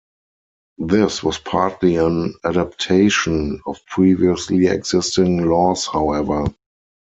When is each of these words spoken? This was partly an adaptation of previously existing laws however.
This 0.79 1.21
was 1.21 1.37
partly 1.37 1.97
an 1.97 2.33
adaptation 2.43 3.61
of 3.67 3.85
previously 3.85 4.65
existing 4.65 5.47
laws 5.47 5.85
however. 5.85 6.45